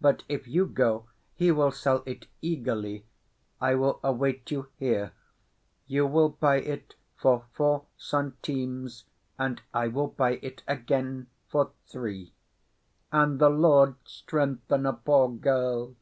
But 0.00 0.22
if 0.28 0.46
you 0.46 0.66
go, 0.66 1.06
he 1.34 1.50
will 1.50 1.72
sell 1.72 2.04
it 2.06 2.26
eagerly; 2.40 3.04
I 3.60 3.74
will 3.74 3.98
await 4.04 4.52
you 4.52 4.68
here; 4.76 5.10
you 5.88 6.06
will 6.06 6.28
buy 6.28 6.60
it 6.60 6.94
for 7.16 7.44
four 7.54 7.84
centimes, 7.96 9.02
and 9.36 9.60
I 9.74 9.88
will 9.88 10.06
buy 10.06 10.34
it 10.42 10.62
again 10.68 11.26
for 11.48 11.72
three. 11.88 12.32
And 13.10 13.40
the 13.40 13.50
Lord 13.50 13.96
strengthen 14.04 14.86
a 14.86 14.92
poor 14.92 15.28
girl!" 15.28 15.96